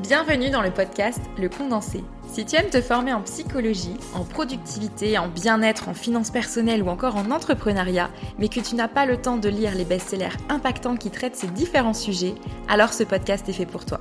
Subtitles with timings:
[0.00, 2.02] Bienvenue dans le podcast Le Condensé.
[2.26, 6.88] Si tu aimes te former en psychologie, en productivité, en bien-être, en finances personnelles ou
[6.88, 8.10] encore en entrepreneuriat,
[8.40, 11.46] mais que tu n'as pas le temps de lire les best-sellers impactants qui traitent ces
[11.46, 12.34] différents sujets,
[12.66, 14.00] alors ce podcast est fait pour toi.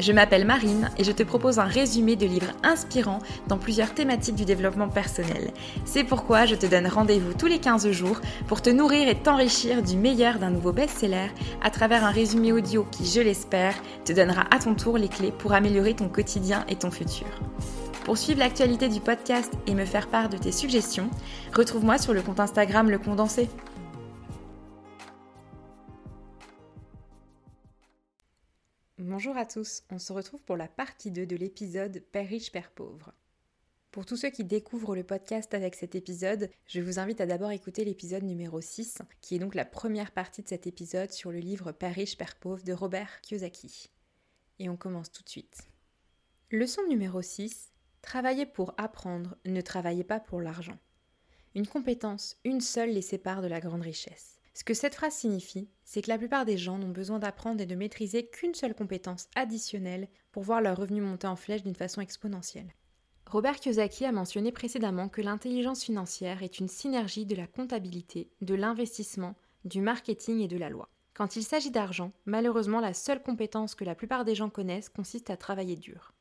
[0.00, 3.18] Je m'appelle Marine et je te propose un résumé de livres inspirants
[3.48, 5.52] dans plusieurs thématiques du développement personnel.
[5.84, 8.18] C'est pourquoi je te donne rendez-vous tous les 15 jours
[8.48, 11.28] pour te nourrir et t'enrichir du meilleur d'un nouveau best-seller
[11.62, 13.74] à travers un résumé audio qui, je l'espère,
[14.06, 17.26] te donnera à ton tour les clés pour améliorer ton quotidien et ton futur.
[18.04, 21.10] Pour suivre l'actualité du podcast et me faire part de tes suggestions,
[21.54, 23.50] retrouve-moi sur le compte Instagram Le Condensé.
[29.02, 32.70] Bonjour à tous, on se retrouve pour la partie 2 de l'épisode Père riche, Père
[32.70, 33.14] pauvre.
[33.92, 37.50] Pour tous ceux qui découvrent le podcast avec cet épisode, je vous invite à d'abord
[37.50, 41.38] écouter l'épisode numéro 6, qui est donc la première partie de cet épisode sur le
[41.38, 43.88] livre Père riche, Père pauvre de Robert Kiyosaki.
[44.58, 45.62] Et on commence tout de suite.
[46.50, 47.72] Leçon numéro 6.
[48.02, 50.78] Travaillez pour apprendre, ne travaillez pas pour l'argent.
[51.54, 54.39] Une compétence, une seule les sépare de la grande richesse.
[54.52, 57.66] Ce que cette phrase signifie, c'est que la plupart des gens n'ont besoin d'apprendre et
[57.66, 62.00] de maîtriser qu'une seule compétence additionnelle pour voir leur revenu monter en flèche d'une façon
[62.00, 62.74] exponentielle.
[63.26, 68.54] Robert Kiyosaki a mentionné précédemment que l'intelligence financière est une synergie de la comptabilité, de
[68.54, 70.88] l'investissement, du marketing et de la loi.
[71.14, 75.30] Quand il s'agit d'argent, malheureusement la seule compétence que la plupart des gens connaissent consiste
[75.30, 76.12] à travailler dur.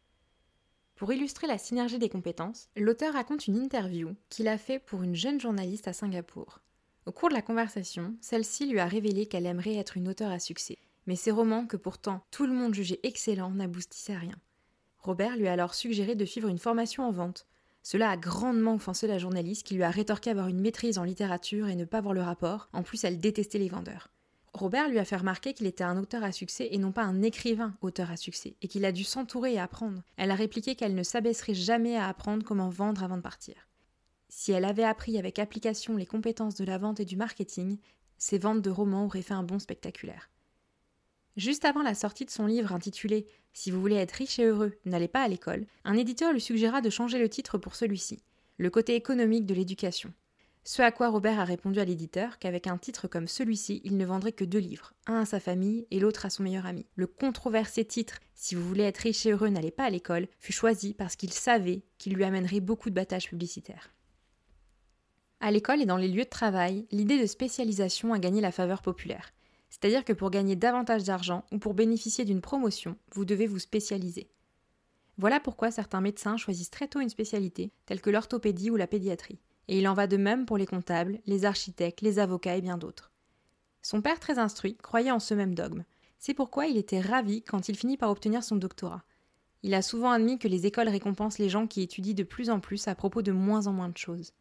[0.96, 5.16] Pour illustrer la synergie des compétences, l'auteur raconte une interview qu'il a fait pour une
[5.16, 6.60] jeune journaliste à Singapour.
[7.10, 10.38] Au cours de la conversation, celle-ci lui a révélé qu'elle aimerait être une auteure à
[10.38, 10.78] succès.
[11.08, 14.36] Mais ses romans, que pourtant tout le monde jugeait excellents, n'aboutissaient à rien.
[15.00, 17.48] Robert lui a alors suggéré de suivre une formation en vente.
[17.82, 21.68] Cela a grandement offensé la journaliste qui lui a rétorqué avoir une maîtrise en littérature
[21.68, 22.70] et ne pas voir le rapport.
[22.74, 24.10] En plus, elle détestait les vendeurs.
[24.54, 27.24] Robert lui a fait remarquer qu'il était un auteur à succès et non pas un
[27.24, 30.04] écrivain auteur à succès, et qu'il a dû s'entourer et apprendre.
[30.18, 33.69] Elle a répliqué qu'elle ne s'abaisserait jamais à apprendre comment vendre avant de partir.
[34.30, 37.78] Si elle avait appris avec application les compétences de la vente et du marketing,
[38.18, 40.30] ses ventes de romans auraient fait un bond spectaculaire.
[41.36, 44.74] Juste avant la sortie de son livre intitulé Si vous voulez être riche et heureux,
[44.86, 48.22] n'allez pas à l'école, un éditeur lui suggéra de changer le titre pour celui-ci,
[48.58, 50.14] Le côté économique de l'éducation.
[50.66, 54.06] Ce à quoi Robert a répondu à l'éditeur qu'avec un titre comme celui-ci, il ne
[54.06, 56.86] vendrait que deux livres, un à sa famille et l'autre à son meilleur ami.
[56.96, 60.52] Le controversé titre Si vous voulez être riche et heureux, n'allez pas à l'école fut
[60.52, 63.90] choisi parce qu'il savait qu'il lui amènerait beaucoup de battages publicitaires.
[65.42, 68.82] À l'école et dans les lieux de travail, l'idée de spécialisation a gagné la faveur
[68.82, 69.32] populaire.
[69.70, 74.30] C'est-à-dire que pour gagner davantage d'argent ou pour bénéficier d'une promotion, vous devez vous spécialiser.
[75.18, 79.40] Voilà pourquoi certains médecins choisissent très tôt une spécialité, telle que l'orthopédie ou la pédiatrie.
[79.70, 82.78] Et il en va de même pour les comptables, les architectes, les avocats et bien
[82.78, 83.12] d'autres.
[83.82, 85.84] Son père, très instruit, croyait en ce même dogme.
[86.18, 89.04] C'est pourquoi il était ravi quand il finit par obtenir son doctorat.
[89.64, 92.60] Il a souvent admis que les écoles récompensent les gens qui étudient de plus en
[92.60, 94.34] plus à propos de moins en moins de choses.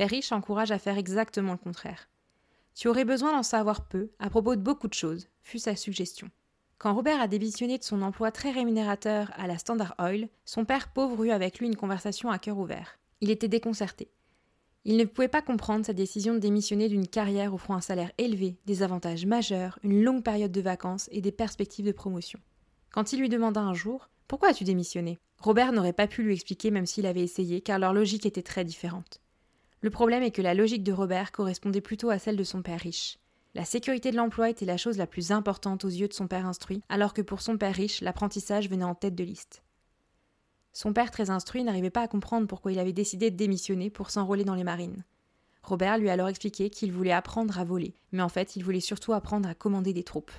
[0.00, 2.08] Père encourage à faire exactement le contraire.
[2.74, 6.30] Tu aurais besoin d'en savoir peu à propos de beaucoup de choses, fut sa suggestion.
[6.78, 10.90] Quand Robert a démissionné de son emploi très rémunérateur à la Standard Oil, son père
[10.94, 12.98] pauvre eut avec lui une conversation à cœur ouvert.
[13.20, 14.10] Il était déconcerté.
[14.86, 18.56] Il ne pouvait pas comprendre sa décision de démissionner d'une carrière offrant un salaire élevé,
[18.64, 22.40] des avantages majeurs, une longue période de vacances et des perspectives de promotion.
[22.90, 25.18] Quand il lui demanda un jour Pourquoi as-tu démissionné?
[25.40, 28.64] Robert n'aurait pas pu lui expliquer même s'il avait essayé, car leur logique était très
[28.64, 29.20] différente.
[29.82, 32.80] Le problème est que la logique de Robert correspondait plutôt à celle de son père
[32.80, 33.18] riche.
[33.54, 36.46] La sécurité de l'emploi était la chose la plus importante aux yeux de son père
[36.46, 39.62] instruit, alors que pour son père riche, l'apprentissage venait en tête de liste.
[40.72, 44.10] Son père très instruit n'arrivait pas à comprendre pourquoi il avait décidé de démissionner pour
[44.10, 45.04] s'enrôler dans les marines.
[45.62, 48.80] Robert lui a alors expliqué qu'il voulait apprendre à voler, mais en fait il voulait
[48.80, 50.30] surtout apprendre à commander des troupes.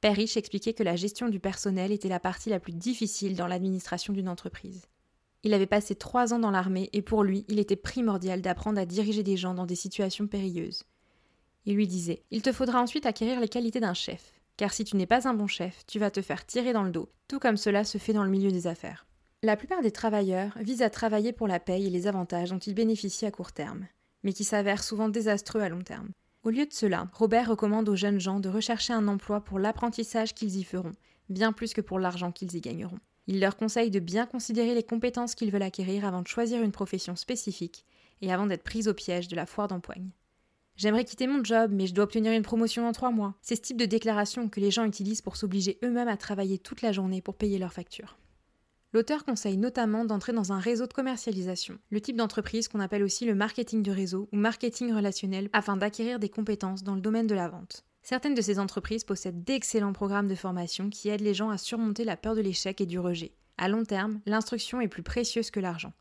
[0.00, 3.46] Père riche expliquait que la gestion du personnel était la partie la plus difficile dans
[3.46, 4.88] l'administration d'une entreprise.
[5.44, 8.86] Il avait passé trois ans dans l'armée et pour lui, il était primordial d'apprendre à
[8.86, 10.84] diriger des gens dans des situations périlleuses.
[11.64, 14.96] Il lui disait Il te faudra ensuite acquérir les qualités d'un chef, car si tu
[14.96, 17.56] n'es pas un bon chef, tu vas te faire tirer dans le dos, tout comme
[17.56, 19.06] cela se fait dans le milieu des affaires.
[19.42, 22.74] La plupart des travailleurs visent à travailler pour la paye et les avantages dont ils
[22.74, 23.88] bénéficient à court terme,
[24.22, 26.10] mais qui s'avèrent souvent désastreux à long terme.
[26.44, 30.34] Au lieu de cela, Robert recommande aux jeunes gens de rechercher un emploi pour l'apprentissage
[30.34, 30.92] qu'ils y feront,
[31.28, 32.98] bien plus que pour l'argent qu'ils y gagneront.
[33.26, 36.72] Il leur conseille de bien considérer les compétences qu'ils veulent acquérir avant de choisir une
[36.72, 37.84] profession spécifique
[38.20, 40.10] et avant d'être pris au piège de la foire d'empoigne.
[40.76, 43.34] J'aimerais quitter mon job, mais je dois obtenir une promotion en trois mois.
[43.42, 46.82] C'est ce type de déclaration que les gens utilisent pour s'obliger eux-mêmes à travailler toute
[46.82, 48.16] la journée pour payer leurs factures.
[48.94, 53.24] L'auteur conseille notamment d'entrer dans un réseau de commercialisation, le type d'entreprise qu'on appelle aussi
[53.24, 57.34] le marketing du réseau ou marketing relationnel, afin d'acquérir des compétences dans le domaine de
[57.34, 57.84] la vente.
[58.02, 62.04] Certaines de ces entreprises possèdent d'excellents programmes de formation qui aident les gens à surmonter
[62.04, 63.32] la peur de l'échec et du rejet.
[63.58, 65.92] À long terme, l'instruction est plus précieuse que l'argent.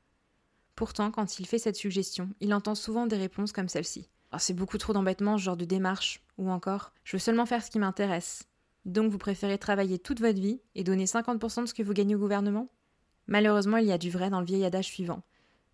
[0.75, 4.09] Pourtant, quand il fait cette suggestion, il entend souvent des réponses comme celle-ci.
[4.33, 6.23] Oh, c'est beaucoup trop d'embêtement ce genre de démarche.
[6.39, 8.45] Ou encore, je veux seulement faire ce qui m'intéresse.
[8.85, 12.15] Donc vous préférez travailler toute votre vie et donner 50% de ce que vous gagnez
[12.15, 12.69] au gouvernement?
[13.27, 15.21] Malheureusement, il y a du vrai dans le vieil adage suivant.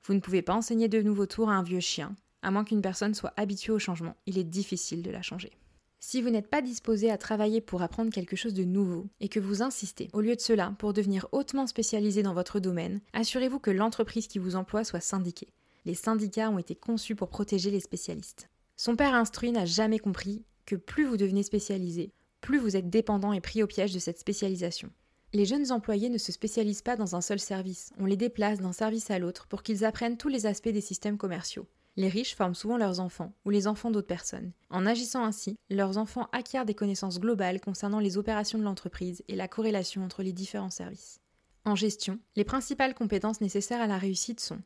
[0.03, 2.15] Vous ne pouvez pas enseigner de nouveaux tours à un vieux chien.
[2.41, 5.51] À moins qu'une personne soit habituée au changement, il est difficile de la changer.
[5.99, 9.39] Si vous n'êtes pas disposé à travailler pour apprendre quelque chose de nouveau et que
[9.39, 13.71] vous insistez, au lieu de cela, pour devenir hautement spécialisé dans votre domaine, assurez-vous que
[13.71, 15.49] l'entreprise qui vous emploie soit syndiquée.
[15.85, 18.47] Les syndicats ont été conçus pour protéger les spécialistes.
[18.75, 22.11] Son père instruit n'a jamais compris que plus vous devenez spécialisé,
[22.41, 24.91] plus vous êtes dépendant et pris au piège de cette spécialisation.
[25.33, 28.71] Les jeunes employés ne se spécialisent pas dans un seul service, on les déplace d'un
[28.71, 31.65] service à l'autre pour qu'ils apprennent tous les aspects des systèmes commerciaux.
[31.97, 34.51] Les riches forment souvent leurs enfants ou les enfants d'autres personnes.
[34.69, 39.35] En agissant ainsi, leurs enfants acquièrent des connaissances globales concernant les opérations de l'entreprise et
[39.35, 41.19] la corrélation entre les différents services.
[41.65, 44.61] En gestion, les principales compétences nécessaires à la réussite sont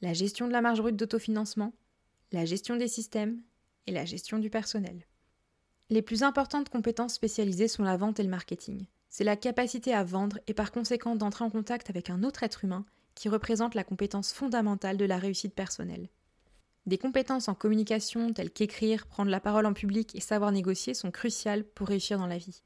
[0.00, 1.74] la gestion de la marge brute d'autofinancement,
[2.30, 3.42] la gestion des systèmes
[3.88, 5.06] et la gestion du personnel.
[5.90, 8.86] Les plus importantes compétences spécialisées sont la vente et le marketing.
[9.08, 12.64] C'est la capacité à vendre et par conséquent d'entrer en contact avec un autre être
[12.64, 16.08] humain qui représente la compétence fondamentale de la réussite personnelle.
[16.86, 21.10] Des compétences en communication telles qu'écrire, prendre la parole en public et savoir négocier sont
[21.10, 22.62] cruciales pour réussir dans la vie.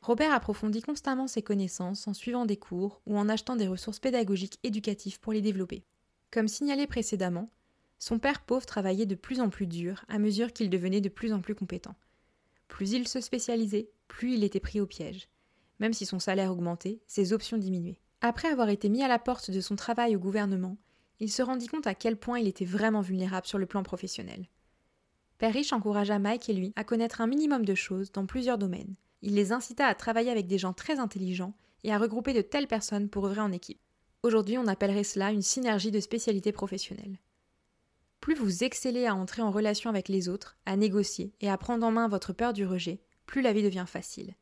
[0.00, 4.58] Robert approfondit constamment ses connaissances en suivant des cours ou en achetant des ressources pédagogiques
[4.62, 5.84] éducatives pour les développer.
[6.30, 7.50] Comme signalé précédemment,
[7.98, 11.34] son père pauvre travaillait de plus en plus dur à mesure qu'il devenait de plus
[11.34, 11.94] en plus compétent.
[12.66, 15.28] Plus il se spécialisait, plus il était pris au piège.
[15.80, 18.00] Même si son salaire augmentait, ses options diminuaient.
[18.22, 20.78] Après avoir été mis à la porte de son travail au gouvernement,
[21.20, 24.48] il se rendit compte à quel point il était vraiment vulnérable sur le plan professionnel.
[25.38, 28.94] Père Riche encouragea Mike et lui à connaître un minimum de choses dans plusieurs domaines.
[29.22, 32.66] Il les incita à travailler avec des gens très intelligents et à regrouper de telles
[32.66, 33.80] personnes pour œuvrer en équipe.
[34.22, 37.18] Aujourd'hui, on appellerait cela une synergie de spécialités professionnelles.
[38.20, 41.86] Plus vous excellez à entrer en relation avec les autres, à négocier et à prendre
[41.86, 44.34] en main votre peur du rejet, plus la vie devient facile.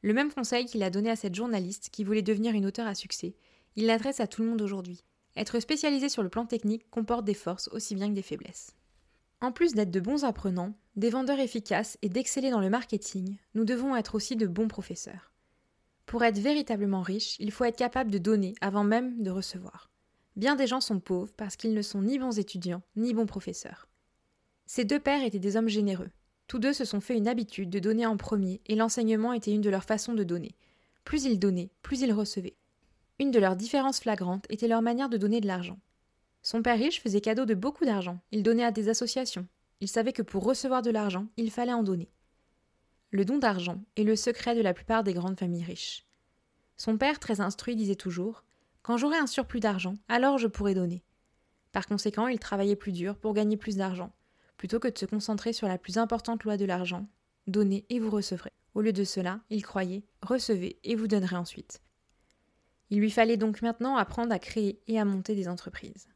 [0.00, 2.94] Le même conseil qu'il a donné à cette journaliste qui voulait devenir une auteure à
[2.94, 3.34] succès,
[3.76, 5.04] il l'adresse à tout le monde aujourd'hui.
[5.40, 8.76] Être spécialisé sur le plan technique comporte des forces aussi bien que des faiblesses.
[9.40, 13.64] En plus d'être de bons apprenants, des vendeurs efficaces et d'exceller dans le marketing, nous
[13.64, 15.32] devons être aussi de bons professeurs.
[16.04, 19.90] Pour être véritablement riche, il faut être capable de donner avant même de recevoir.
[20.36, 23.88] Bien des gens sont pauvres parce qu'ils ne sont ni bons étudiants ni bons professeurs.
[24.66, 26.10] Ces deux pères étaient des hommes généreux.
[26.48, 29.62] Tous deux se sont fait une habitude de donner en premier et l'enseignement était une
[29.62, 30.54] de leurs façons de donner.
[31.04, 32.58] Plus ils donnaient, plus ils recevaient.
[33.20, 35.78] Une de leurs différences flagrantes était leur manière de donner de l'argent.
[36.40, 39.46] Son père riche faisait cadeau de beaucoup d'argent, il donnait à des associations.
[39.82, 42.08] Il savait que pour recevoir de l'argent, il fallait en donner.
[43.10, 46.06] Le don d'argent est le secret de la plupart des grandes familles riches.
[46.78, 48.42] Son père, très instruit, disait toujours
[48.80, 51.02] Quand j'aurai un surplus d'argent, alors je pourrai donner.
[51.72, 54.14] Par conséquent, il travaillait plus dur pour gagner plus d'argent,
[54.56, 57.06] plutôt que de se concentrer sur la plus importante loi de l'argent
[57.46, 58.52] donnez et vous recevrez.
[58.74, 61.82] Au lieu de cela, il croyait recevez et vous donnerez ensuite.
[62.90, 66.08] Il lui fallait donc maintenant apprendre à créer et à monter des entreprises.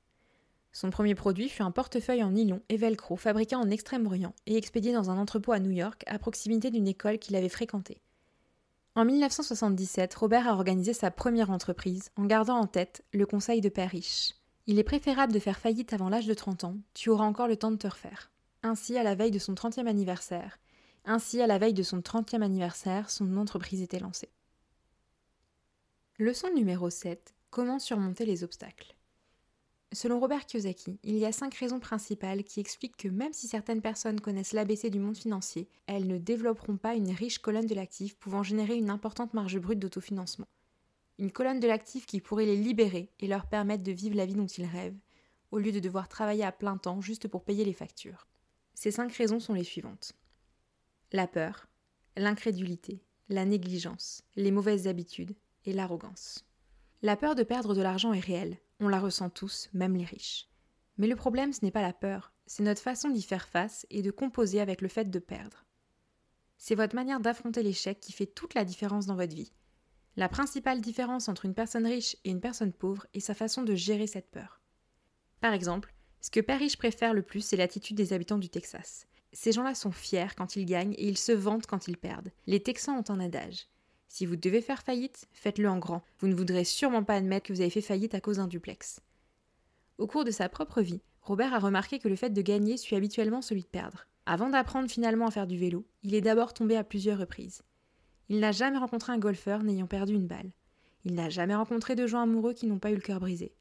[0.73, 4.93] Son premier produit fut un portefeuille en nylon et velcro fabriqué en Extrême-Orient et expédié
[4.93, 8.03] dans un entrepôt à New York à proximité d'une école qu'il avait fréquentée.
[8.97, 13.69] En 1977, Robert a organisé sa première entreprise en gardant en tête le conseil de
[13.69, 14.35] père riche.
[14.67, 17.57] Il est préférable de faire faillite avant l'âge de 30 ans, tu auras encore le
[17.57, 18.33] temps de te refaire.
[18.65, 20.59] Ainsi, à la veille de son 30e anniversaire,
[21.05, 24.31] ainsi à la veille de son 30e anniversaire, son entreprise était lancée.
[26.21, 27.35] Leçon numéro 7.
[27.51, 28.95] Comment surmonter les obstacles
[29.93, 33.83] Selon Robert Kiyosaki, il y a cinq raisons principales qui expliquent que même si certaines
[33.83, 38.17] personnes connaissent l'ABC du monde financier, elles ne développeront pas une riche colonne de l'actif
[38.17, 40.47] pouvant générer une importante marge brute d'autofinancement.
[41.19, 44.35] Une colonne de l'actif qui pourrait les libérer et leur permettre de vivre la vie
[44.35, 45.01] dont ils rêvent,
[45.51, 48.29] au lieu de devoir travailler à plein temps juste pour payer les factures.
[48.75, 50.13] Ces cinq raisons sont les suivantes.
[51.11, 51.67] La peur,
[52.17, 56.45] l'incrédulité, la négligence, les mauvaises habitudes, et l'arrogance.
[57.03, 60.49] La peur de perdre de l'argent est réelle, on la ressent tous, même les riches.
[60.97, 64.03] Mais le problème, ce n'est pas la peur, c'est notre façon d'y faire face et
[64.03, 65.65] de composer avec le fait de perdre.
[66.59, 69.53] C'est votre manière d'affronter l'échec qui fait toute la différence dans votre vie.
[70.17, 73.75] La principale différence entre une personne riche et une personne pauvre est sa façon de
[73.75, 74.61] gérer cette peur.
[75.41, 79.07] Par exemple, ce que Père Riche préfère le plus, c'est l'attitude des habitants du Texas.
[79.33, 82.31] Ces gens-là sont fiers quand ils gagnent et ils se vantent quand ils perdent.
[82.47, 83.67] Les Texans ont un adage.
[84.15, 86.05] Si vous devez faire faillite, faites-le en grand.
[86.21, 89.01] Vous ne voudrez sûrement pas admettre que vous avez fait faillite à cause d'un duplex.
[89.99, 92.95] Au cours de sa propre vie, Robert a remarqué que le fait de gagner suit
[92.95, 94.07] habituellement celui de perdre.
[94.25, 97.63] Avant d'apprendre finalement à faire du vélo, il est d'abord tombé à plusieurs reprises.
[98.29, 100.53] Il n'a jamais rencontré un golfeur n'ayant perdu une balle.
[101.05, 103.53] Il n'a jamais rencontré de gens amoureux qui n'ont pas eu le cœur brisé.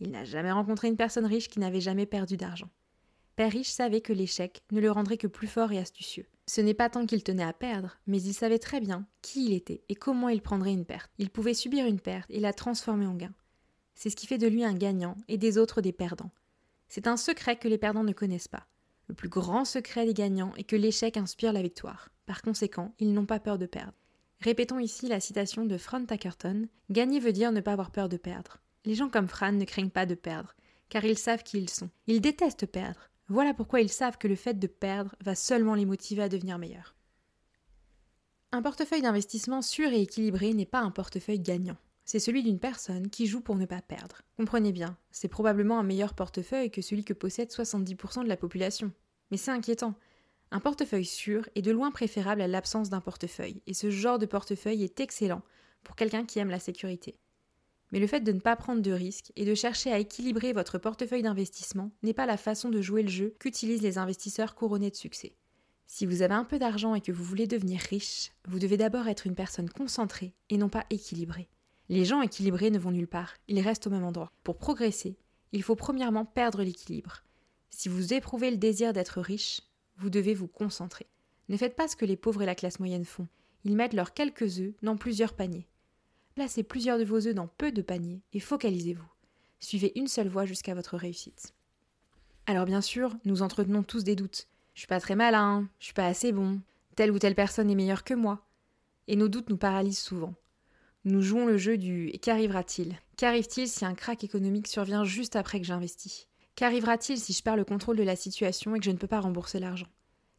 [0.00, 2.68] Il n'a jamais rencontré une personne riche qui n'avait jamais perdu d'argent.
[3.36, 6.26] Père Riche savait que l'échec ne le rendrait que plus fort et astucieux.
[6.46, 9.52] Ce n'est pas tant qu'il tenait à perdre, mais il savait très bien qui il
[9.54, 11.10] était et comment il prendrait une perte.
[11.18, 13.32] Il pouvait subir une perte et la transformer en gain.
[13.94, 16.32] C'est ce qui fait de lui un gagnant et des autres des perdants.
[16.88, 18.66] C'est un secret que les perdants ne connaissent pas.
[19.08, 22.10] Le plus grand secret des gagnants est que l'échec inspire la victoire.
[22.26, 23.94] Par conséquent, ils n'ont pas peur de perdre.
[24.40, 28.16] Répétons ici la citation de Fran Takerton Gagner veut dire ne pas avoir peur de
[28.16, 28.58] perdre.
[28.84, 30.54] Les gens comme Fran ne craignent pas de perdre,
[30.90, 31.88] car ils savent qui ils sont.
[32.06, 33.10] Ils détestent perdre.
[33.28, 36.58] Voilà pourquoi ils savent que le fait de perdre va seulement les motiver à devenir
[36.58, 36.94] meilleurs.
[38.52, 41.76] Un portefeuille d'investissement sûr et équilibré n'est pas un portefeuille gagnant.
[42.04, 44.22] C'est celui d'une personne qui joue pour ne pas perdre.
[44.36, 48.92] Comprenez bien, c'est probablement un meilleur portefeuille que celui que possède 70% de la population.
[49.30, 49.94] Mais c'est inquiétant.
[50.50, 54.26] Un portefeuille sûr est de loin préférable à l'absence d'un portefeuille, et ce genre de
[54.26, 55.42] portefeuille est excellent
[55.82, 57.16] pour quelqu'un qui aime la sécurité.
[57.94, 60.78] Mais le fait de ne pas prendre de risques et de chercher à équilibrer votre
[60.78, 64.96] portefeuille d'investissement n'est pas la façon de jouer le jeu qu'utilisent les investisseurs couronnés de
[64.96, 65.36] succès.
[65.86, 69.06] Si vous avez un peu d'argent et que vous voulez devenir riche, vous devez d'abord
[69.06, 71.48] être une personne concentrée et non pas équilibrée.
[71.88, 74.32] Les gens équilibrés ne vont nulle part, ils restent au même endroit.
[74.42, 75.16] Pour progresser,
[75.52, 77.22] il faut premièrement perdre l'équilibre.
[77.70, 79.60] Si vous éprouvez le désir d'être riche,
[79.98, 81.06] vous devez vous concentrer.
[81.48, 83.28] Ne faites pas ce que les pauvres et la classe moyenne font.
[83.62, 85.68] Ils mettent leurs quelques œufs dans plusieurs paniers.
[86.34, 89.06] Placez plusieurs de vos œufs dans peu de paniers et focalisez-vous.
[89.60, 91.54] Suivez une seule voie jusqu'à votre réussite.
[92.46, 94.48] Alors bien sûr, nous entretenons tous des doutes.
[94.74, 96.60] Je suis pas très malin, je suis pas assez bon,
[96.96, 98.44] telle ou telle personne est meilleure que moi.
[99.06, 100.34] Et nos doutes nous paralysent souvent.
[101.04, 102.98] Nous jouons le jeu du qu'arrivera-t-il?
[103.16, 106.26] Qu'arrive-t-il si un crack économique survient juste après que j'investis?
[106.56, 109.20] Qu'arrivera-t-il si je perds le contrôle de la situation et que je ne peux pas
[109.20, 109.88] rembourser l'argent?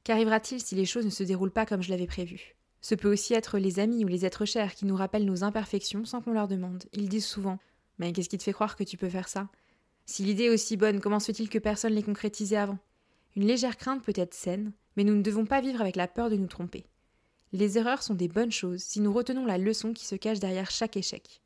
[0.03, 2.55] Qu'arrivera-t-il si les choses ne se déroulent pas comme je l'avais prévu?
[2.85, 6.05] Ce peut aussi être les amis ou les êtres chers qui nous rappellent nos imperfections
[6.05, 6.83] sans qu'on leur demande.
[6.93, 7.57] Ils disent souvent
[7.97, 9.49] Mais qu'est-ce qui te fait croire que tu peux faire ça?
[10.05, 12.77] Si l'idée est aussi bonne, comment se fait-il que personne l'ait concrétisée avant?
[13.35, 16.29] Une légère crainte peut être saine, mais nous ne devons pas vivre avec la peur
[16.29, 16.85] de nous tromper.
[17.53, 20.69] Les erreurs sont des bonnes choses si nous retenons la leçon qui se cache derrière
[20.69, 21.41] chaque échec.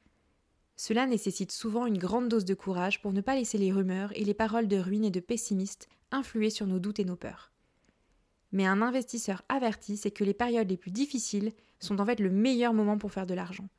[0.75, 4.25] Cela nécessite souvent une grande dose de courage pour ne pas laisser les rumeurs et
[4.25, 7.48] les paroles de ruine et de pessimistes influer sur nos doutes et nos peurs.
[8.51, 12.29] Mais un investisseur averti sait que les périodes les plus difficiles sont en fait le
[12.29, 13.69] meilleur moment pour faire de l'argent.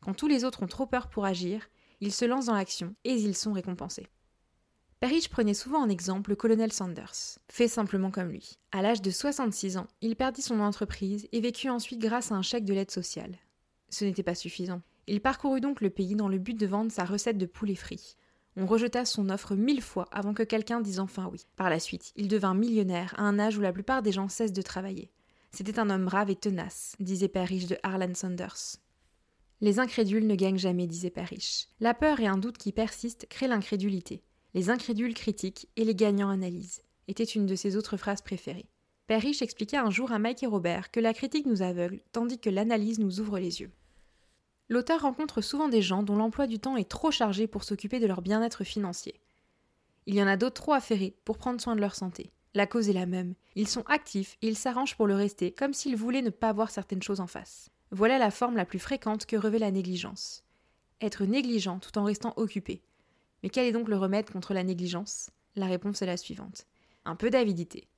[0.00, 1.68] Quand tous les autres ont trop peur pour agir,
[2.00, 4.06] ils se lancent dans l'action et ils sont récompensés.
[5.00, 8.58] Parrish prenait souvent en exemple le colonel Sanders, fait simplement comme lui.
[8.70, 12.42] À l'âge de 66 ans, il perdit son entreprise et vécut ensuite grâce à un
[12.42, 13.38] chèque de l'aide sociale.
[13.88, 14.82] Ce n'était pas suffisant.
[15.06, 18.16] Il parcourut donc le pays dans le but de vendre sa recette de poulet frit.
[18.62, 21.46] On rejeta son offre mille fois avant que quelqu'un dise enfin oui.
[21.56, 24.52] Par la suite, il devint millionnaire à un âge où la plupart des gens cessent
[24.52, 25.10] de travailler.
[25.50, 28.76] C'était un homme brave et tenace, disait Parrish de Harlan Sanders.
[29.62, 31.68] Les incrédules ne gagnent jamais, disait Parrish.
[31.80, 34.22] La peur et un doute qui persistent créent l'incrédulité.
[34.52, 38.68] Les incrédules critiquent et les gagnants analysent, était une de ses autres phrases préférées.
[39.06, 42.50] Parrish expliqua un jour à Mike et Robert que la critique nous aveugle, tandis que
[42.50, 43.72] l'analyse nous ouvre les yeux.
[44.70, 48.06] L'auteur rencontre souvent des gens dont l'emploi du temps est trop chargé pour s'occuper de
[48.06, 49.20] leur bien-être financier.
[50.06, 52.30] Il y en a d'autres trop affairés pour prendre soin de leur santé.
[52.54, 53.34] La cause est la même.
[53.56, 56.70] Ils sont actifs et ils s'arrangent pour le rester, comme s'ils voulaient ne pas voir
[56.70, 57.68] certaines choses en face.
[57.90, 60.44] Voilà la forme la plus fréquente que revêt la négligence.
[61.00, 62.84] Être négligent tout en restant occupé.
[63.42, 65.30] Mais quel est donc le remède contre la négligence?
[65.56, 66.66] La réponse est la suivante.
[67.04, 67.88] Un peu d'avidité.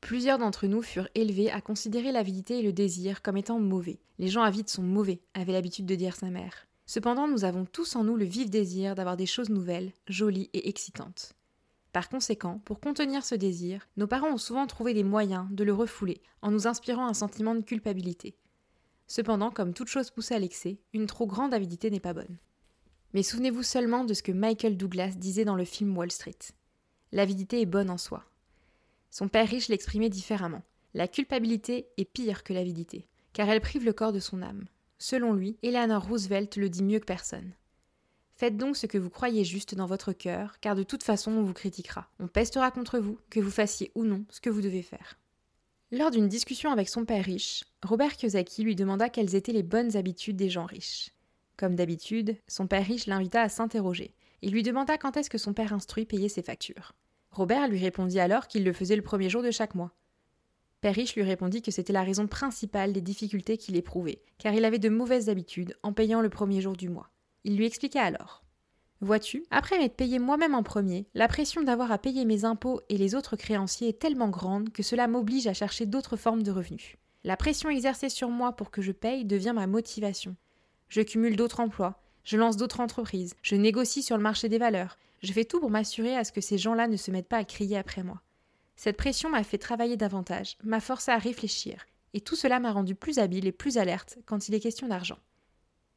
[0.00, 4.00] Plusieurs d'entre nous furent élevés à considérer l'avidité et le désir comme étant mauvais.
[4.18, 6.66] Les gens avides sont mauvais, avait l'habitude de dire sa mère.
[6.86, 10.68] Cependant, nous avons tous en nous le vif désir d'avoir des choses nouvelles, jolies et
[10.68, 11.34] excitantes.
[11.92, 15.72] Par conséquent, pour contenir ce désir, nos parents ont souvent trouvé des moyens de le
[15.72, 18.36] refouler en nous inspirant un sentiment de culpabilité.
[19.06, 22.38] Cependant, comme toute chose poussée à l'excès, une trop grande avidité n'est pas bonne.
[23.12, 26.38] Mais souvenez-vous seulement de ce que Michael Douglas disait dans le film Wall Street.
[27.10, 28.24] L'avidité est bonne en soi,
[29.10, 30.62] son père riche l'exprimait différemment.
[30.94, 34.66] La culpabilité est pire que l'avidité, car elle prive le corps de son âme.
[34.98, 37.52] Selon lui, Eleanor Roosevelt le dit mieux que personne.
[38.36, 41.42] Faites donc ce que vous croyez juste dans votre cœur, car de toute façon on
[41.42, 42.08] vous critiquera.
[42.18, 45.18] On pestera contre vous, que vous fassiez ou non ce que vous devez faire.
[45.92, 49.96] Lors d'une discussion avec son père riche, Robert Kiyosaki lui demanda quelles étaient les bonnes
[49.96, 51.10] habitudes des gens riches.
[51.56, 54.14] Comme d'habitude, son père riche l'invita à s'interroger.
[54.40, 56.94] Il lui demanda quand est-ce que son père instruit payait ses factures.
[57.30, 59.92] Robert lui répondit alors qu'il le faisait le premier jour de chaque mois.
[60.80, 64.64] Père Riche lui répondit que c'était la raison principale des difficultés qu'il éprouvait, car il
[64.64, 67.10] avait de mauvaises habitudes en payant le premier jour du mois.
[67.44, 68.42] Il lui expliqua alors.
[69.02, 72.98] Vois-tu, après m'être payé moi-même en premier, la pression d'avoir à payer mes impôts et
[72.98, 76.96] les autres créanciers est tellement grande que cela m'oblige à chercher d'autres formes de revenus.
[77.24, 80.36] La pression exercée sur moi pour que je paye devient ma motivation.
[80.88, 84.98] Je cumule d'autres emplois, je lance d'autres entreprises, je négocie sur le marché des valeurs,
[85.22, 87.44] je fais tout pour m'assurer à ce que ces gens-là ne se mettent pas à
[87.44, 88.22] crier après moi.
[88.76, 92.94] Cette pression m'a fait travailler davantage, m'a forcé à réfléchir, et tout cela m'a rendu
[92.94, 95.18] plus habile et plus alerte quand il est question d'argent.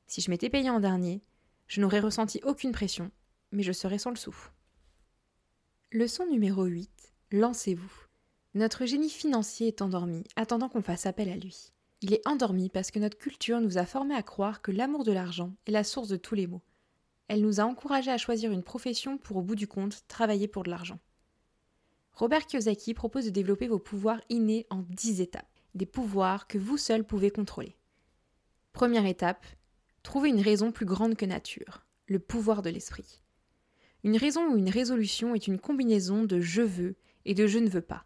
[0.08, 1.22] Si je m'étais payé en dernier,
[1.68, 3.10] je n'aurais ressenti aucune pression,
[3.52, 4.36] mais je serais sans le sou.
[5.92, 6.90] Leçon numéro 8.
[7.32, 7.94] Lancez-vous.
[8.56, 11.72] Notre génie financier est endormi, attendant qu'on fasse appel à lui.
[12.02, 15.14] Il est endormi parce que notre culture nous a formés à croire que l'amour de
[15.14, 16.62] l'argent est la source de tous les maux.
[17.34, 20.62] Elle nous a encouragés à choisir une profession pour au bout du compte travailler pour
[20.62, 21.00] de l'argent.
[22.12, 26.78] Robert Kiyosaki propose de développer vos pouvoirs innés en 10 étapes, des pouvoirs que vous
[26.78, 27.76] seul pouvez contrôler.
[28.72, 29.48] Première étape,
[30.04, 33.24] Trouvez une raison plus grande que nature, le pouvoir de l'esprit.
[34.04, 37.68] Une raison ou une résolution est une combinaison de je veux et de je ne
[37.68, 38.06] veux pas.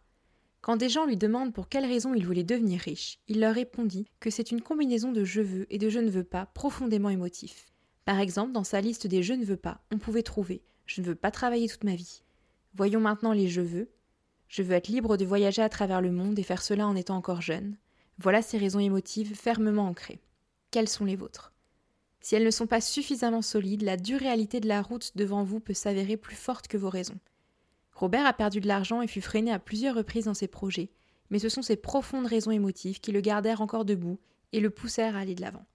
[0.61, 4.07] Quand des gens lui demandent pour quelle raison il voulait devenir riche, il leur répondit
[4.21, 7.73] que c'est une combinaison de je veux et de je ne veux pas profondément émotif.
[8.07, 11.05] Par exemple, dans sa liste des je ne veux pas, on pouvait trouver je ne
[11.05, 12.23] veux pas travailler toute ma vie.
[12.73, 13.89] Voyons maintenant les je veux.
[14.47, 17.17] Je veux être libre de voyager à travers le monde et faire cela en étant
[17.17, 17.75] encore jeune.
[18.17, 20.21] Voilà ces raisons émotives fermement ancrées.
[20.71, 21.51] Quelles sont les vôtres?
[22.21, 25.59] Si elles ne sont pas suffisamment solides, la dure réalité de la route devant vous
[25.59, 27.19] peut s'avérer plus forte que vos raisons.
[27.91, 30.91] Robert a perdu de l'argent et fut freiné à plusieurs reprises dans ses projets,
[31.29, 34.19] mais ce sont ses profondes raisons émotives qui le gardèrent encore debout
[34.53, 35.65] et le poussèrent à aller de l'avant.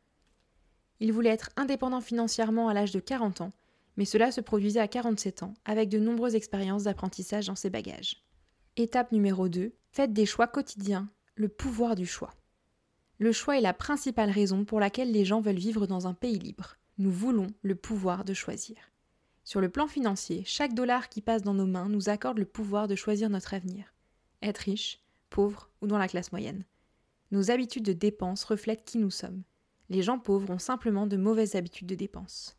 [1.02, 3.50] Il voulait être indépendant financièrement à l'âge de 40 ans,
[3.96, 8.22] mais cela se produisait à 47 ans, avec de nombreuses expériences d'apprentissage dans ses bagages.
[8.76, 9.72] Étape numéro 2.
[9.90, 12.32] Faites des choix quotidiens, le pouvoir du choix.
[13.18, 16.38] Le choix est la principale raison pour laquelle les gens veulent vivre dans un pays
[16.38, 16.76] libre.
[16.98, 18.76] Nous voulons le pouvoir de choisir.
[19.42, 22.86] Sur le plan financier, chaque dollar qui passe dans nos mains nous accorde le pouvoir
[22.86, 23.92] de choisir notre avenir.
[24.40, 26.64] Être riche, pauvre ou dans la classe moyenne.
[27.32, 29.42] Nos habitudes de dépenses reflètent qui nous sommes.
[29.92, 32.56] Les gens pauvres ont simplement de mauvaises habitudes de dépenses.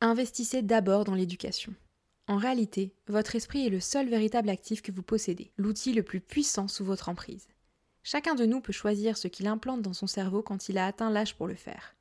[0.00, 1.74] Investissez d'abord dans l'éducation.
[2.28, 6.20] En réalité, votre esprit est le seul véritable actif que vous possédez, l'outil le plus
[6.20, 7.48] puissant sous votre emprise.
[8.04, 11.10] Chacun de nous peut choisir ce qu'il implante dans son cerveau quand il a atteint
[11.10, 11.96] l'âge pour le faire.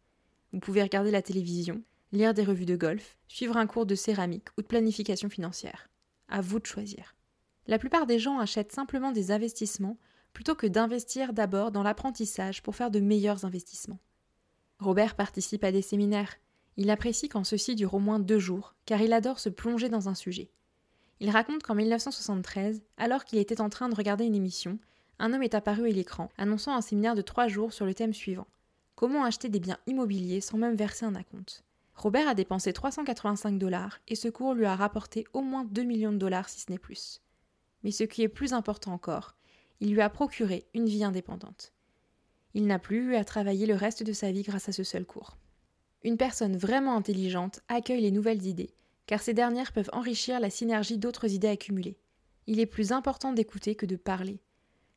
[0.54, 4.50] Vous pouvez regarder la télévision, lire des revues de golf, suivre un cours de céramique
[4.56, 5.90] ou de planification financière.
[6.28, 7.16] À vous de choisir.
[7.66, 9.98] La plupart des gens achètent simplement des investissements
[10.32, 13.98] plutôt que d'investir d'abord dans l'apprentissage pour faire de meilleurs investissements.
[14.80, 16.36] Robert participe à des séminaires.
[16.78, 20.10] Il apprécie quand ceux-ci durent au moins deux jours, car il adore se plonger dans
[20.10, 20.50] un sujet.
[21.22, 24.78] Il raconte qu'en 1973, alors qu'il était en train de regarder une émission,
[25.18, 28.14] un homme est apparu à l'écran, annonçant un séminaire de trois jours sur le thème
[28.14, 28.48] suivant
[28.96, 31.64] Comment acheter des biens immobiliers sans même verser un acompte?
[31.96, 36.12] Robert a dépensé 385 dollars et ce cours lui a rapporté au moins 2 millions
[36.12, 37.22] de dollars si ce n'est plus.
[37.84, 39.36] Mais ce qui est plus important encore,
[39.80, 41.74] il lui a procuré une vie indépendante.
[42.56, 45.06] Il n'a plus eu à travailler le reste de sa vie grâce à ce seul
[45.06, 45.38] cours.
[46.04, 48.74] Une personne vraiment intelligente accueille les nouvelles idées,
[49.06, 52.00] car ces dernières peuvent enrichir la synergie d'autres idées accumulées.
[52.48, 54.40] Il est plus important d'écouter que de parler,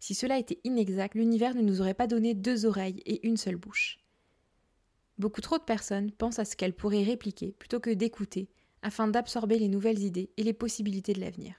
[0.00, 3.56] si cela était inexact, l'univers ne nous aurait pas donné deux oreilles et une seule
[3.56, 3.98] bouche.
[5.18, 8.48] Beaucoup trop de personnes pensent à ce qu'elles pourraient répliquer plutôt que d'écouter
[8.82, 11.56] afin d'absorber les nouvelles idées et les possibilités de l'avenir.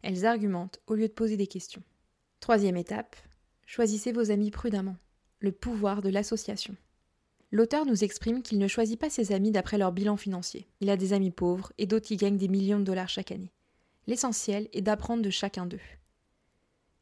[0.00, 1.82] Elles argumentent au lieu de poser des questions.
[2.40, 3.16] Troisième étape,
[3.66, 4.96] choisissez vos amis prudemment.
[5.38, 6.74] Le pouvoir de l'association.
[7.50, 10.66] L'auteur nous exprime qu'il ne choisit pas ses amis d'après leur bilan financier.
[10.80, 13.52] Il a des amis pauvres et d'autres qui gagnent des millions de dollars chaque année.
[14.06, 15.80] L'essentiel est d'apprendre de chacun d'eux.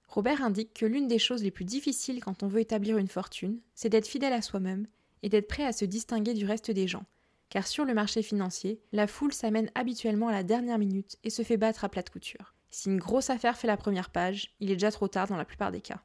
[0.09, 3.61] Robert indique que l'une des choses les plus difficiles quand on veut établir une fortune,
[3.75, 4.87] c'est d'être fidèle à soi-même
[5.23, 7.05] et d'être prêt à se distinguer du reste des gens.
[7.51, 11.43] Car sur le marché financier, la foule s'amène habituellement à la dernière minute et se
[11.43, 12.55] fait battre à plate couture.
[12.71, 15.45] Si une grosse affaire fait la première page, il est déjà trop tard dans la
[15.45, 16.03] plupart des cas.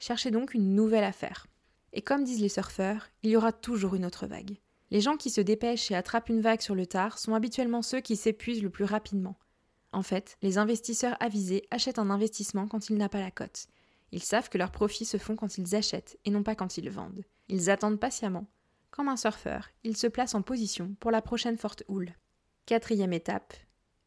[0.00, 1.46] Cherchez donc une nouvelle affaire.
[1.92, 4.56] Et comme disent les surfeurs, il y aura toujours une autre vague.
[4.90, 8.00] Les gens qui se dépêchent et attrapent une vague sur le tard sont habituellement ceux
[8.00, 9.36] qui s'épuisent le plus rapidement.
[9.92, 13.66] En fait, les investisseurs avisés achètent un investissement quand il n'a pas la cote.
[14.10, 16.90] Ils savent que leurs profits se font quand ils achètent et non pas quand ils
[16.90, 17.24] vendent.
[17.48, 18.46] Ils attendent patiemment.
[18.90, 22.14] Comme un surfeur, ils se placent en position pour la prochaine forte houle.
[22.64, 23.52] Quatrième étape,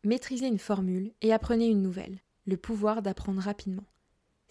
[0.04, 3.86] maîtrisez une formule et apprenez une nouvelle, le pouvoir d'apprendre rapidement.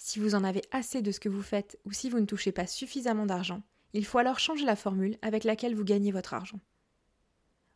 [0.05, 2.51] Si vous en avez assez de ce que vous faites ou si vous ne touchez
[2.51, 3.63] pas suffisamment d'argent,
[3.93, 6.59] il faut alors changer la formule avec laquelle vous gagnez votre argent.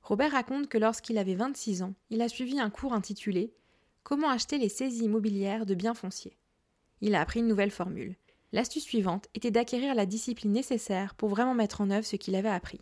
[0.02, 3.54] Robert raconte que lorsqu'il avait 26 ans, il a suivi un cours intitulé
[4.02, 6.36] Comment acheter les saisies immobilières de biens fonciers.
[7.00, 8.16] Il a appris une nouvelle formule.
[8.50, 12.48] L'astuce suivante était d'acquérir la discipline nécessaire pour vraiment mettre en œuvre ce qu'il avait
[12.48, 12.80] appris.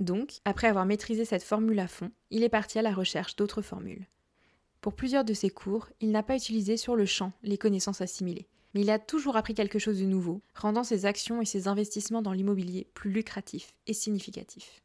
[0.00, 3.60] Donc, après avoir maîtrisé cette formule à fond, il est parti à la recherche d'autres
[3.60, 4.06] formules.
[4.80, 8.48] Pour plusieurs de ses cours, il n'a pas utilisé sur le champ les connaissances assimilées,
[8.72, 12.22] mais il a toujours appris quelque chose de nouveau, rendant ses actions et ses investissements
[12.22, 14.82] dans l'immobilier plus lucratifs et significatifs.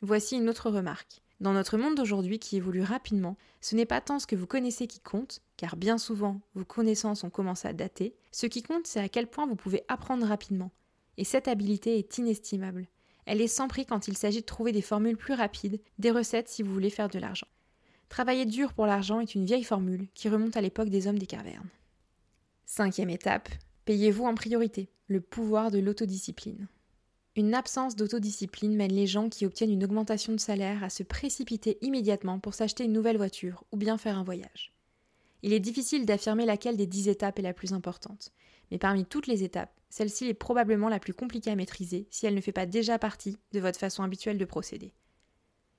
[0.00, 1.20] Voici une autre remarque.
[1.40, 4.86] Dans notre monde d'aujourd'hui qui évolue rapidement, ce n'est pas tant ce que vous connaissez
[4.86, 9.00] qui compte, car bien souvent vos connaissances ont commencé à dater, ce qui compte c'est
[9.00, 10.70] à quel point vous pouvez apprendre rapidement.
[11.18, 12.88] Et cette habilité est inestimable.
[13.26, 16.48] Elle est sans prix quand il s'agit de trouver des formules plus rapides, des recettes
[16.48, 17.46] si vous voulez faire de l'argent.
[18.10, 21.28] Travailler dur pour l'argent est une vieille formule qui remonte à l'époque des hommes des
[21.28, 21.70] cavernes.
[22.66, 23.48] Cinquième étape,
[23.84, 26.66] payez-vous en priorité, le pouvoir de l'autodiscipline.
[27.36, 31.78] Une absence d'autodiscipline mène les gens qui obtiennent une augmentation de salaire à se précipiter
[31.82, 34.74] immédiatement pour s'acheter une nouvelle voiture ou bien faire un voyage.
[35.42, 38.32] Il est difficile d'affirmer laquelle des dix étapes est la plus importante,
[38.72, 42.34] mais parmi toutes les étapes, celle-ci est probablement la plus compliquée à maîtriser si elle
[42.34, 44.92] ne fait pas déjà partie de votre façon habituelle de procéder.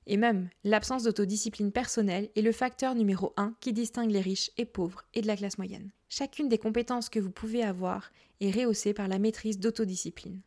[0.08, 4.66] Et même, l'absence d'autodiscipline personnelle est le facteur numéro un qui distingue les riches et
[4.66, 5.92] pauvres et de la classe moyenne.
[6.10, 10.42] Chacune des compétences que vous pouvez avoir est rehaussée par la maîtrise d'autodiscipline.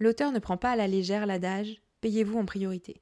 [0.00, 3.00] L'auteur ne prend pas à la légère l'adage Payez-vous en priorité.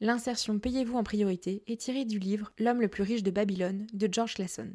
[0.00, 4.08] L'insertion Payez-vous en priorité est tirée du livre L'homme le plus riche de Babylone de
[4.12, 4.70] George Clason.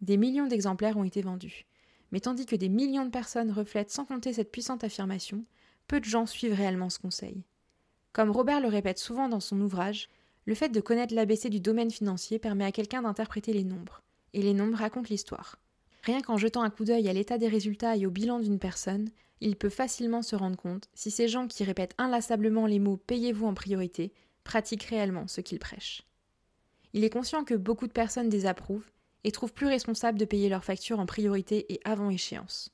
[0.00, 1.66] Des millions d'exemplaires ont été vendus.
[2.12, 5.44] Mais tandis que des millions de personnes reflètent sans compter cette puissante affirmation,
[5.86, 7.42] peu de gens suivent réellement ce conseil.
[8.14, 10.08] Comme Robert le répète souvent dans son ouvrage,
[10.46, 14.40] le fait de connaître l'ABC du domaine financier permet à quelqu'un d'interpréter les nombres, et
[14.40, 15.58] les nombres racontent l'histoire.
[16.04, 19.10] Rien qu'en jetant un coup d'œil à l'état des résultats et au bilan d'une personne,
[19.40, 23.46] il peut facilement se rendre compte si ces gens qui répètent inlassablement les mots payez-vous
[23.46, 24.12] en priorité
[24.44, 26.02] pratiquent réellement ce qu'ils prêchent.
[26.92, 28.92] Il est conscient que beaucoup de personnes désapprouvent
[29.24, 32.70] et trouvent plus responsable de payer leurs factures en priorité et avant échéance.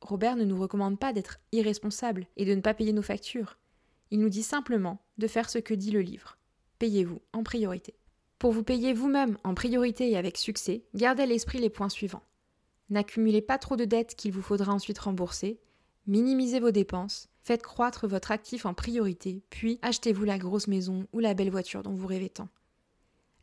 [0.00, 3.58] Robert ne nous recommande pas d'être irresponsable et de ne pas payer nos factures.
[4.12, 6.36] Il nous dit simplement de faire ce que dit le livre.
[6.78, 7.94] Payez-vous en priorité.
[8.38, 12.22] Pour vous payer vous-même en priorité et avec succès, gardez à l'esprit les points suivants.
[12.90, 15.58] N'accumulez pas trop de dettes qu'il vous faudra ensuite rembourser,
[16.06, 21.18] minimisez vos dépenses, faites croître votre actif en priorité, puis achetez-vous la grosse maison ou
[21.18, 22.50] la belle voiture dont vous rêvez tant.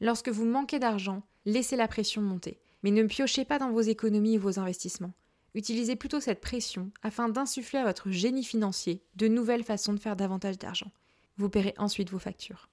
[0.01, 4.35] Lorsque vous manquez d'argent, laissez la pression monter, mais ne piochez pas dans vos économies
[4.35, 5.13] et vos investissements.
[5.55, 10.15] Utilisez plutôt cette pression afin d'insuffler à votre génie financier de nouvelles façons de faire
[10.15, 10.91] davantage d'argent.
[11.37, 12.69] Vous paierez ensuite vos factures.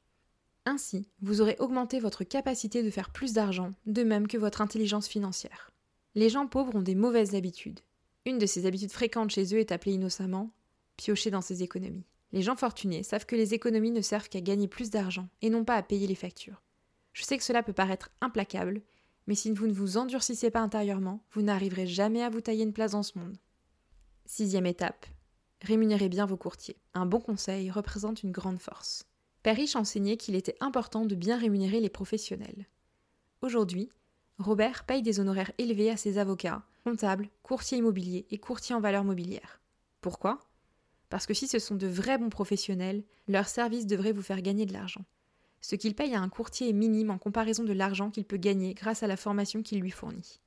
[0.65, 5.07] Ainsi, vous aurez augmenté votre capacité de faire plus d'argent, de même que votre intelligence
[5.07, 5.71] financière.
[6.15, 7.81] Les gens pauvres ont des mauvaises habitudes.
[8.25, 10.51] Une de ces habitudes fréquentes chez eux est appelée innocemment
[10.97, 12.07] piocher dans ses économies.
[12.33, 15.65] Les gens fortunés savent que les économies ne servent qu'à gagner plus d'argent et non
[15.65, 16.63] pas à payer les factures.
[17.13, 18.83] Je sais que cela peut paraître implacable,
[19.27, 22.73] mais si vous ne vous endurcissez pas intérieurement, vous n'arriverez jamais à vous tailler une
[22.73, 23.37] place dans ce monde.
[24.25, 25.07] Sixième étape.
[25.63, 26.77] Rémunérez bien vos courtiers.
[26.95, 29.07] Un bon conseil représente une grande force.
[29.43, 32.67] Père Riche enseignait qu'il était important de bien rémunérer les professionnels.
[33.43, 33.89] Aujourd'hui,
[34.39, 39.05] Robert paye des honoraires élevés à ses avocats, comptables, courtiers immobiliers et courtiers en valeurs
[39.05, 39.61] mobilières.
[40.01, 40.41] Pourquoi?
[41.09, 44.67] Parce que si ce sont de vrais bons professionnels, leur service devrait vous faire gagner
[44.67, 45.05] de l'argent
[45.67, 48.73] ce qu'il paye à un courtier est minime en comparaison de l'argent qu'il peut gagner
[48.73, 50.41] grâce à la formation qu'il lui fournit.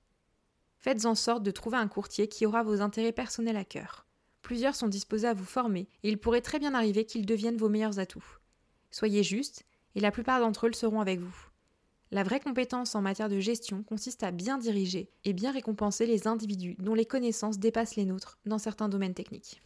[0.78, 4.08] Faites en sorte de trouver un courtier qui aura vos intérêts personnels à cœur.
[4.42, 7.68] Plusieurs sont disposés à vous former et il pourrait très bien arriver qu'ils deviennent vos
[7.68, 8.38] meilleurs atouts.
[8.92, 11.36] Soyez juste et la plupart d'entre eux le seront avec vous.
[12.12, 16.28] La vraie compétence en matière de gestion consiste à bien diriger et bien récompenser les
[16.28, 19.62] individus dont les connaissances dépassent les nôtres dans certains domaines techniques.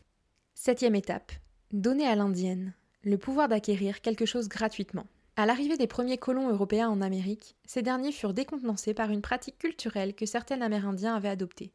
[0.56, 1.32] Septième étape.
[1.72, 5.06] Donner à l'indienne le pouvoir d'acquérir quelque chose gratuitement.
[5.36, 9.58] À l'arrivée des premiers colons européens en Amérique, ces derniers furent décontenancés par une pratique
[9.58, 11.74] culturelle que certains Amérindiens avaient adoptée.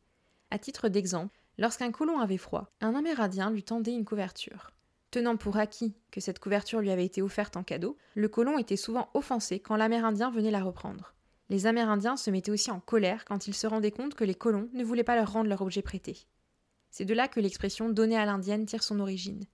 [0.53, 4.71] À titre d'exemple, lorsqu'un colon avait froid, un Amérindien lui tendait une couverture.
[5.11, 8.77] Tenant pour acquis que cette couverture lui avait été offerte en cadeau, le colon était
[8.77, 11.17] souvent offensé quand l'Amérindien venait la reprendre.
[11.49, 14.69] Les Amérindiens se mettaient aussi en colère quand ils se rendaient compte que les colons
[14.73, 16.29] ne voulaient pas leur rendre leur objet prêté.
[16.91, 19.47] C'est de là que l'expression donner à l'indienne tire son origine.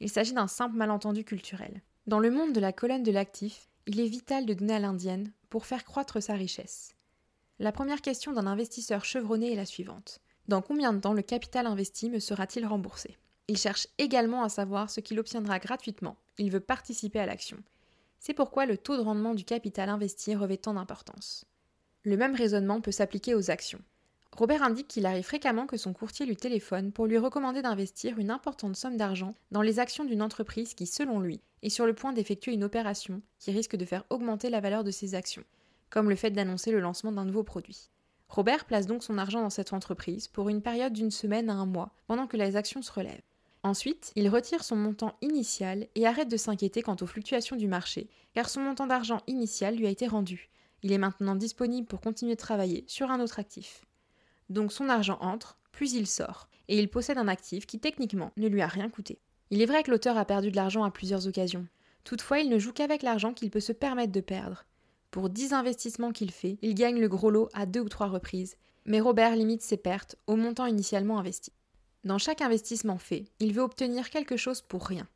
[0.00, 1.82] Il s'agit d'un simple malentendu culturel.
[2.06, 5.32] Dans le monde de la colonne de l'actif, il est vital de donner à l'indienne
[5.50, 6.94] pour faire croître sa richesse.
[7.58, 10.20] La première question d'un investisseur chevronné est la suivante.
[10.46, 13.16] Dans combien de temps le capital investi me sera-t-il remboursé?
[13.48, 16.16] Il cherche également à savoir ce qu'il obtiendra gratuitement.
[16.38, 17.58] Il veut participer à l'action.
[18.20, 21.44] C'est pourquoi le taux de rendement du capital investi revêt tant d'importance.
[22.04, 23.82] Le même raisonnement peut s'appliquer aux actions.
[24.36, 28.30] Robert indique qu'il arrive fréquemment que son courtier lui téléphone pour lui recommander d'investir une
[28.30, 32.12] importante somme d'argent dans les actions d'une entreprise qui, selon lui, est sur le point
[32.12, 35.44] d'effectuer une opération qui risque de faire augmenter la valeur de ses actions,
[35.88, 37.88] comme le fait d'annoncer le lancement d'un nouveau produit.
[38.28, 41.64] Robert place donc son argent dans cette entreprise pour une période d'une semaine à un
[41.64, 43.22] mois, pendant que les actions se relèvent.
[43.62, 48.10] Ensuite, il retire son montant initial et arrête de s'inquiéter quant aux fluctuations du marché,
[48.34, 50.50] car son montant d'argent initial lui a été rendu.
[50.82, 53.85] Il est maintenant disponible pour continuer de travailler sur un autre actif.
[54.48, 58.48] Donc son argent entre, puis il sort, et il possède un actif qui techniquement ne
[58.48, 59.20] lui a rien coûté.
[59.50, 61.66] Il est vrai que l'auteur a perdu de l'argent à plusieurs occasions.
[62.04, 64.64] Toutefois, il ne joue qu'avec l'argent qu'il peut se permettre de perdre.
[65.10, 68.56] Pour 10 investissements qu'il fait, il gagne le gros lot à deux ou trois reprises,
[68.84, 71.52] mais Robert limite ses pertes au montant initialement investi.
[72.04, 75.08] Dans chaque investissement fait, il veut obtenir quelque chose pour rien.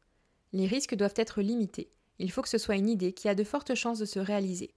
[0.52, 1.92] Les risques doivent être limités.
[2.18, 4.74] Il faut que ce soit une idée qui a de fortes chances de se réaliser.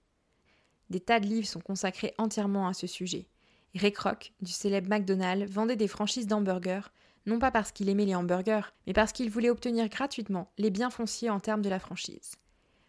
[0.90, 3.26] Des tas de livres sont consacrés entièrement à ce sujet.
[3.74, 6.92] Ray Kroc, du célèbre McDonald's, vendait des franchises d'hamburgers,
[7.26, 10.90] non pas parce qu'il aimait les hamburgers, mais parce qu'il voulait obtenir gratuitement les biens
[10.90, 12.36] fonciers en termes de la franchise.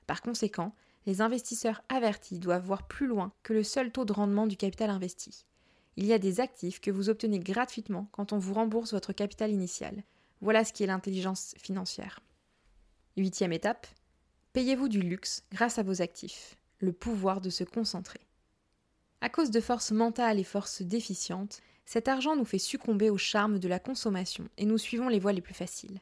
[0.08, 4.48] Par conséquent, les investisseurs avertis doivent voir plus loin que le seul taux de rendement
[4.48, 5.46] du capital investi
[5.98, 9.52] il y a des actifs que vous obtenez gratuitement quand on vous rembourse votre capital
[9.52, 10.04] initial.
[10.42, 12.20] Voilà ce qui est l'intelligence financière.
[13.18, 13.88] Huitième étape,
[14.54, 18.20] payez-vous du luxe grâce à vos actifs, le pouvoir de se concentrer.
[19.22, 23.60] À cause de forces mentales et forces déficientes, cet argent nous fait succomber au charme
[23.60, 26.02] de la consommation et nous suivons les voies les plus faciles.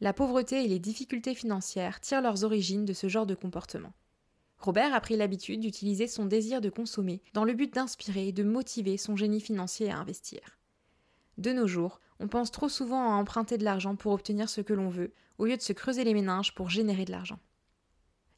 [0.00, 3.92] La pauvreté et les difficultés financières tirent leurs origines de ce genre de comportement.
[4.58, 8.42] Robert a pris l'habitude d'utiliser son désir de consommer dans le but d'inspirer et de
[8.42, 10.40] motiver son génie financier à investir.
[11.38, 14.72] De nos jours, on pense trop souvent à emprunter de l'argent pour obtenir ce que
[14.72, 17.38] l'on veut, au lieu de se creuser les méninges pour générer de l'argent.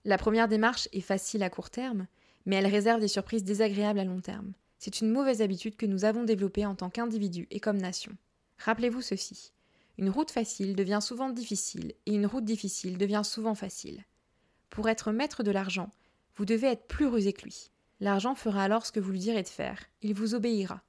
[0.05, 2.07] La première démarche est facile à court terme,
[2.47, 4.53] mais elle réserve des surprises désagréables à long terme.
[4.79, 8.13] C'est une mauvaise habitude que nous avons développée en tant qu'individu et comme nation.
[8.59, 9.53] Rappelez-vous ceci.
[9.99, 14.05] Une route facile devient souvent difficile et une route difficile devient souvent facile.
[14.71, 15.91] Pour être maître de l'argent,
[16.37, 17.71] vous devez être plus rusé que lui.
[18.01, 20.83] L'argent fera alors ce que vous lui direz de faire, il vous obéira.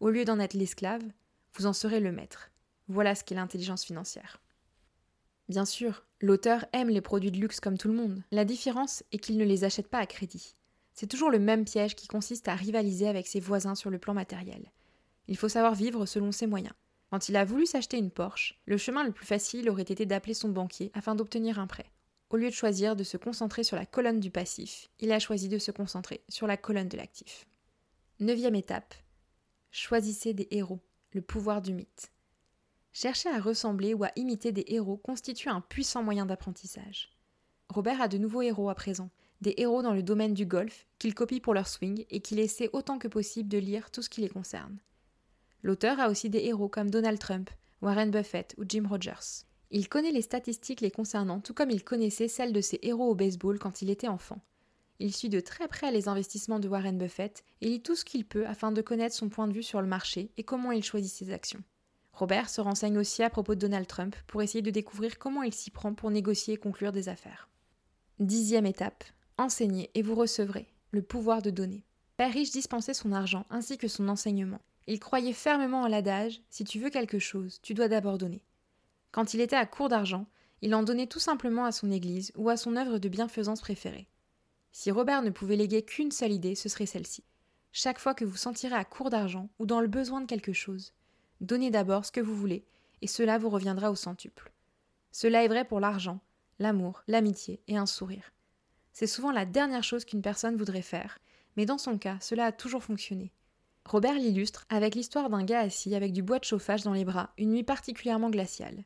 [0.00, 1.02] Au lieu d'en être l'esclave,
[1.54, 2.50] vous en serez le maître.
[2.88, 4.40] Voilà ce qu'est l'intelligence financière.
[5.48, 8.22] Bien sûr, l'auteur aime les produits de luxe comme tout le monde.
[8.30, 10.56] La différence est qu'il ne les achète pas à crédit.
[10.96, 14.14] C'est toujours le même piège qui consiste à rivaliser avec ses voisins sur le plan
[14.14, 14.72] matériel.
[15.28, 16.74] Il faut savoir vivre selon ses moyens.
[17.10, 20.32] Quand il a voulu s'acheter une Porsche, le chemin le plus facile aurait été d'appeler
[20.32, 21.92] son banquier afin d'obtenir un prêt.
[22.30, 25.50] Au lieu de choisir de se concentrer sur la colonne du passif, il a choisi
[25.50, 27.46] de se concentrer sur la colonne de l'actif.
[28.18, 28.94] Neuvième étape.
[29.70, 30.80] Choisissez des héros,
[31.12, 32.10] le pouvoir du mythe.
[32.94, 37.12] Chercher à ressembler ou à imiter des héros constitue un puissant moyen d'apprentissage.
[37.68, 41.14] Robert a de nouveaux héros à présent, des héros dans le domaine du golf, qu'il
[41.14, 44.20] copie pour leur swing et qu'il essaie autant que possible de lire tout ce qui
[44.20, 44.78] les concerne.
[45.62, 47.50] L'auteur a aussi des héros comme Donald Trump,
[47.82, 49.44] Warren Buffett ou Jim Rogers.
[49.70, 53.14] Il connaît les statistiques les concernant, tout comme il connaissait celles de ses héros au
[53.14, 54.40] baseball quand il était enfant.
[54.98, 58.24] Il suit de très près les investissements de Warren Buffett et lit tout ce qu'il
[58.24, 61.12] peut afin de connaître son point de vue sur le marché et comment il choisit
[61.12, 61.62] ses actions.
[62.12, 65.52] Robert se renseigne aussi à propos de Donald Trump pour essayer de découvrir comment il
[65.52, 67.50] s'y prend pour négocier et conclure des affaires.
[68.18, 69.04] Dixième étape.
[69.38, 70.66] Enseignez et vous recevrez.
[70.92, 71.84] Le pouvoir de donner.
[72.16, 74.60] Père riche dispensait son argent ainsi que son enseignement.
[74.86, 78.42] Il croyait fermement en l'adage si tu veux quelque chose, tu dois d'abord donner.
[79.12, 80.26] Quand il était à court d'argent,
[80.62, 84.08] il en donnait tout simplement à son Église ou à son œuvre de bienfaisance préférée.
[84.72, 87.24] Si Robert ne pouvait léguer qu'une seule idée, ce serait celle-ci.
[87.72, 90.94] Chaque fois que vous sentirez à court d'argent ou dans le besoin de quelque chose,
[91.42, 92.64] donnez d'abord ce que vous voulez,
[93.02, 94.52] et cela vous reviendra au centuple.
[95.12, 96.20] Cela est vrai pour l'argent,
[96.58, 98.32] l'amour, l'amitié et un sourire.
[98.98, 101.18] C'est souvent la dernière chose qu'une personne voudrait faire,
[101.58, 103.30] mais dans son cas, cela a toujours fonctionné.
[103.84, 107.34] Robert l'illustre avec l'histoire d'un gars assis avec du bois de chauffage dans les bras
[107.36, 108.84] une nuit particulièrement glaciale.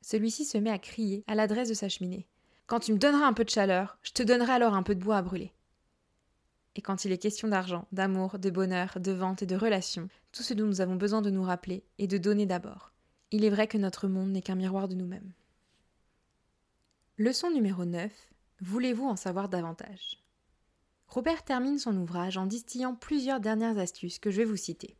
[0.00, 2.26] Celui-ci se met à crier à l'adresse de sa cheminée.
[2.66, 5.04] Quand tu me donneras un peu de chaleur, je te donnerai alors un peu de
[5.04, 5.52] bois à brûler.
[6.74, 10.42] Et quand il est question d'argent, d'amour, de bonheur, de vente et de relations, tout
[10.42, 12.90] ce dont nous avons besoin de nous rappeler est de donner d'abord.
[13.30, 15.30] Il est vrai que notre monde n'est qu'un miroir de nous-mêmes.
[17.16, 18.10] Leçon numéro 9.
[18.62, 20.22] Voulez-vous en savoir davantage?
[21.08, 24.96] Robert termine son ouvrage en distillant plusieurs dernières astuces que je vais vous citer.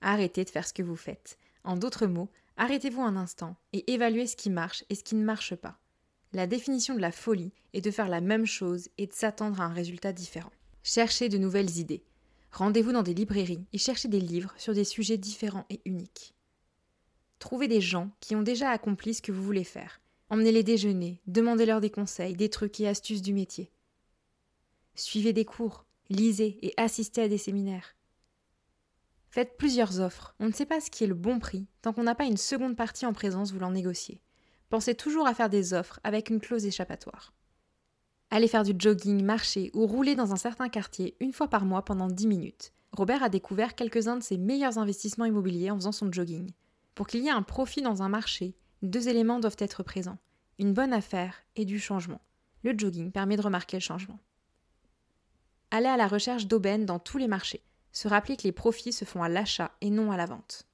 [0.00, 1.38] Arrêtez de faire ce que vous faites.
[1.64, 5.24] En d'autres mots, Arrêtez-vous un instant et évaluez ce qui marche et ce qui ne
[5.24, 5.78] marche pas.
[6.32, 9.64] La définition de la folie est de faire la même chose et de s'attendre à
[9.64, 10.52] un résultat différent.
[10.82, 12.02] Cherchez de nouvelles idées.
[12.52, 16.34] Rendez-vous dans des librairies et cherchez des livres sur des sujets différents et uniques.
[17.38, 20.00] Trouvez des gens qui ont déjà accompli ce que vous voulez faire.
[20.28, 23.70] Emmenez-les déjeuner, demandez-leur des conseils, des trucs et astuces du métier.
[24.94, 27.94] Suivez des cours, lisez et assistez à des séminaires.
[29.30, 30.34] Faites plusieurs offres.
[30.40, 32.38] On ne sait pas ce qui est le bon prix tant qu'on n'a pas une
[32.38, 34.20] seconde partie en présence voulant négocier.
[34.70, 37.32] Pensez toujours à faire des offres avec une clause échappatoire.
[38.30, 41.84] Allez faire du jogging, marcher ou rouler dans un certain quartier une fois par mois
[41.84, 42.72] pendant 10 minutes.
[42.92, 46.50] Robert a découvert quelques-uns de ses meilleurs investissements immobiliers en faisant son jogging.
[46.94, 50.18] Pour qu'il y ait un profit dans un marché, deux éléments doivent être présents
[50.58, 52.20] une bonne affaire et du changement.
[52.62, 54.18] Le jogging permet de remarquer le changement.
[55.70, 57.62] Aller à la recherche d'aubaines dans tous les marchés.
[57.92, 60.66] Se rappeler que les profits se font à l'achat et non à la vente.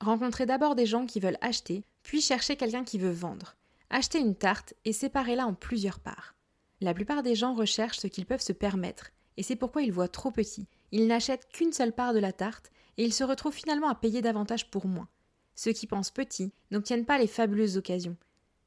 [0.00, 3.56] Rencontrez d'abord des gens qui veulent acheter, puis chercher quelqu'un qui veut vendre.
[3.90, 6.34] Achetez une tarte et séparez-la en plusieurs parts.
[6.80, 10.08] La plupart des gens recherchent ce qu'ils peuvent se permettre, et c'est pourquoi ils voient
[10.08, 10.66] trop petit.
[10.92, 14.20] Ils n'achètent qu'une seule part de la tarte, et ils se retrouvent finalement à payer
[14.20, 15.08] davantage pour moins.
[15.56, 18.16] Ceux qui pensent petit n'obtiennent pas les fabuleuses occasions.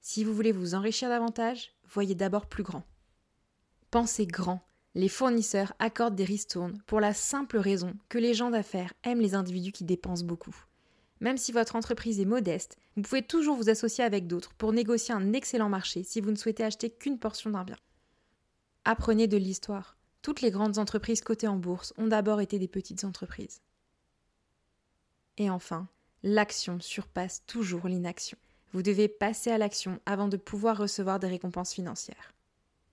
[0.02, 2.84] Si vous voulez vous enrichir davantage, voyez d'abord plus grand.
[3.91, 4.62] Pensez grand.
[4.95, 9.36] Les fournisseurs accordent des ristournes pour la simple raison que les gens d'affaires aiment les
[9.36, 10.56] individus qui dépensent beaucoup.
[11.19, 15.13] Même si votre entreprise est modeste, vous pouvez toujours vous associer avec d'autres pour négocier
[15.13, 17.78] un excellent marché si vous ne souhaitez acheter qu'une portion d'un bien.
[18.84, 19.95] Apprenez de l'histoire.
[20.21, 23.62] Toutes les grandes entreprises cotées en bourse ont d'abord été des petites entreprises.
[25.38, 25.88] Et enfin,
[26.23, 28.38] l'action surpasse toujours l'inaction.
[28.73, 32.34] Vous devez passer à l'action avant de pouvoir recevoir des récompenses financières.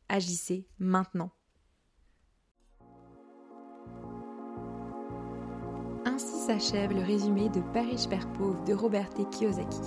[0.08, 1.30] Agissez maintenant.
[6.04, 9.80] Ainsi s'achève le résumé de Paris Père Pauvre de Roberte Kiyosaki.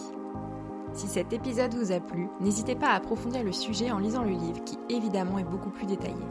[0.94, 4.32] Si cet épisode vous a plu, n'hésitez pas à approfondir le sujet en lisant le
[4.32, 6.26] livre qui évidemment est beaucoup plus détaillé.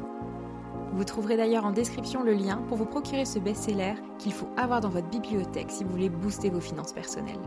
[0.92, 4.81] Vous trouverez d'ailleurs en description le lien pour vous procurer ce best-seller qu'il faut avoir
[4.81, 7.40] dans votre bibliothèque si vous voulez booster vos finances personnelles.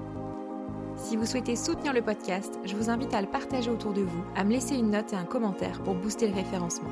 [0.95, 4.23] Si vous souhaitez soutenir le podcast, je vous invite à le partager autour de vous,
[4.36, 6.91] à me laisser une note et un commentaire pour booster le référencement.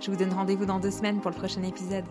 [0.00, 2.04] Je vous donne rendez-vous dans deux semaines pour le prochain épisode.